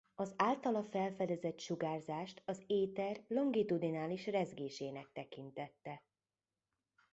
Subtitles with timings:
[0.15, 6.03] Az általa felfedezett sugárzást az éter longitudinális rezgésének tekintette.